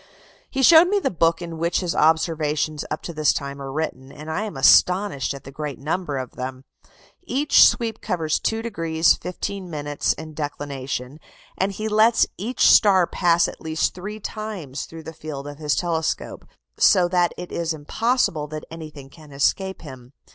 He 0.49 0.63
showed 0.63 0.87
me 0.87 0.97
the 0.97 1.11
book 1.11 1.43
in 1.43 1.59
which 1.59 1.81
his 1.81 1.93
observations 1.95 2.83
up 2.89 3.03
to 3.03 3.13
this 3.13 3.31
time 3.31 3.61
are 3.61 3.71
written, 3.71 4.11
and 4.11 4.31
I 4.31 4.45
am 4.45 4.57
astonished 4.57 5.31
at 5.35 5.43
the 5.43 5.51
great 5.51 5.77
number 5.77 6.17
of 6.17 6.31
them. 6.31 6.63
Each 7.21 7.63
sweep 7.67 8.01
covers 8.01 8.39
2° 8.39 9.19
15' 9.21 9.71
in 10.17 10.33
declination, 10.33 11.19
and 11.55 11.71
he 11.73 11.87
lets 11.87 12.25
each 12.35 12.65
star 12.71 13.05
pass 13.05 13.47
at 13.47 13.61
least 13.61 13.93
three 13.93 14.19
times 14.19 14.85
through 14.85 15.03
the 15.03 15.13
field 15.13 15.47
of 15.47 15.59
his 15.59 15.75
telescope, 15.75 16.45
so 16.79 17.07
that 17.07 17.31
it 17.37 17.51
is 17.51 17.71
impossible 17.71 18.47
that 18.47 18.65
anything 18.71 19.07
can 19.07 19.31
escape 19.31 19.83
him. 19.83 20.13